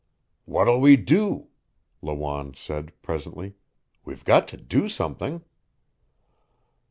[0.45, 1.49] "What'll we do?"
[2.01, 3.53] Lawanne said presently.
[4.03, 5.43] "We've got to do something."